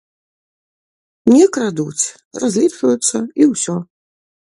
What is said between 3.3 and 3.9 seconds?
і ўсё.